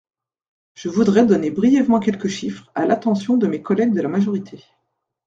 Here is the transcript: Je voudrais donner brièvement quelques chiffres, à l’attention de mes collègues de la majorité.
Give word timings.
Je 0.73 0.89
voudrais 0.89 1.27
donner 1.27 1.51
brièvement 1.51 1.99
quelques 1.99 2.27
chiffres, 2.27 2.71
à 2.73 2.87
l’attention 2.87 3.37
de 3.37 3.45
mes 3.45 3.61
collègues 3.61 3.93
de 3.93 4.01
la 4.01 4.09
majorité. 4.09 4.65